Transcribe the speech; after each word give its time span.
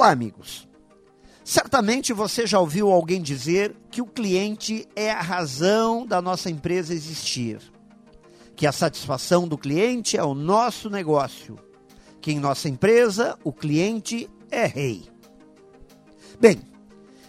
Olá, 0.00 0.12
amigos. 0.12 0.66
Certamente 1.44 2.14
você 2.14 2.46
já 2.46 2.58
ouviu 2.58 2.90
alguém 2.90 3.20
dizer 3.20 3.76
que 3.90 4.00
o 4.00 4.06
cliente 4.06 4.88
é 4.96 5.10
a 5.10 5.20
razão 5.20 6.06
da 6.06 6.22
nossa 6.22 6.48
empresa 6.48 6.94
existir, 6.94 7.60
que 8.56 8.66
a 8.66 8.72
satisfação 8.72 9.46
do 9.46 9.58
cliente 9.58 10.16
é 10.16 10.24
o 10.24 10.32
nosso 10.32 10.88
negócio, 10.88 11.58
que 12.18 12.32
em 12.32 12.40
nossa 12.40 12.66
empresa 12.66 13.38
o 13.44 13.52
cliente 13.52 14.26
é 14.50 14.64
rei. 14.64 15.06
Bem, 16.40 16.62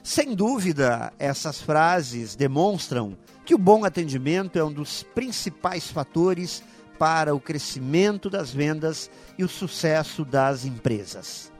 sem 0.01 0.33
dúvida, 0.33 1.11
essas 1.19 1.59
frases 1.59 2.37
demonstram 2.37 3.17
que 3.43 3.53
o 3.53 3.57
bom 3.57 3.83
atendimento 3.83 4.57
é 4.57 4.63
um 4.63 4.71
dos 4.71 5.03
principais 5.03 5.91
fatores 5.91 6.63
para 6.97 7.35
o 7.35 7.39
crescimento 7.41 8.29
das 8.29 8.49
vendas 8.49 9.11
e 9.37 9.43
o 9.43 9.49
sucesso 9.49 10.23
das 10.23 10.63
empresas. 10.63 11.51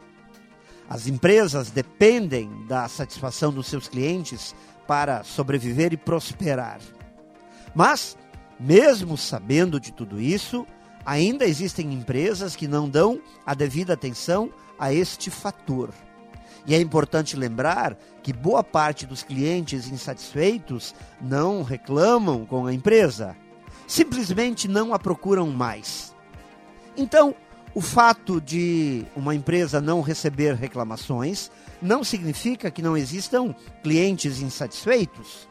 As 0.92 1.08
empresas 1.08 1.72
dependem 1.72 2.66
da 2.68 2.86
satisfação 2.86 3.50
dos 3.50 3.68
seus 3.68 3.88
clientes 3.88 4.54
para 4.86 5.24
sobreviver 5.24 5.94
e 5.94 5.98
prosperar. 5.98 6.82
Mas, 7.74 8.18
mesmo 8.60 9.18
sabendo 9.18 9.80
de 9.80 9.94
tudo 9.94 10.20
isso, 10.20 10.68
ainda 11.06 11.46
existem 11.46 11.94
empresas 11.94 12.58
que 12.58 12.68
não 12.68 12.90
dão 12.90 13.22
a 13.46 13.54
devida 13.54 13.94
atenção 13.94 14.52
a 14.78 14.94
este 14.94 15.30
fator. 15.32 15.92
E 16.68 16.76
é 16.76 16.82
importante 16.82 17.38
lembrar 17.38 17.98
que 18.22 18.34
boa 18.34 18.62
parte 18.62 19.06
dos 19.06 19.24
clientes 19.24 19.90
insatisfeitos 19.90 20.94
não 21.22 21.64
reclamam 21.64 22.46
com 22.46 22.66
a 22.66 22.74
empresa, 22.74 23.34
simplesmente 23.88 24.68
não 24.68 24.94
a 24.94 25.00
procuram 25.00 25.50
mais. 25.52 26.14
Então, 26.98 27.34
o 27.74 27.80
fato 27.80 28.42
de 28.42 29.06
uma 29.16 29.34
empresa 29.34 29.80
não 29.80 30.02
receber 30.02 30.56
reclamações 30.56 31.50
não 31.82 32.04
significa 32.04 32.70
que 32.70 32.82
não 32.82 32.98
existam 32.98 33.56
clientes 33.82 34.42
insatisfeitos. 34.42 35.48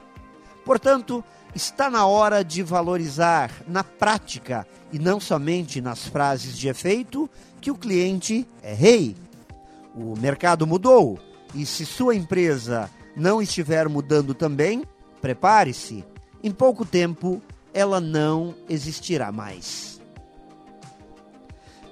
Portanto, 0.64 1.24
está 1.54 1.88
na 1.88 2.06
hora 2.06 2.44
de 2.44 2.62
valorizar 2.62 3.50
na 3.66 3.82
prática 3.82 4.66
e 4.92 4.98
não 4.98 5.18
somente 5.18 5.80
nas 5.80 6.06
frases 6.06 6.56
de 6.58 6.68
efeito 6.68 7.28
que 7.60 7.70
o 7.70 7.76
cliente 7.76 8.46
é 8.62 8.74
rei. 8.74 9.16
O 9.94 10.14
mercado 10.18 10.66
mudou 10.66 11.18
e 11.54 11.64
se 11.64 11.86
sua 11.86 12.14
empresa 12.14 12.90
não 13.16 13.40
estiver 13.40 13.88
mudando 13.88 14.34
também, 14.34 14.84
prepare-se. 15.20 16.04
Em 16.42 16.50
pouco 16.50 16.84
tempo 16.84 17.42
ela 17.72 18.00
não 18.00 18.54
existirá 18.68 19.32
mais. 19.32 19.99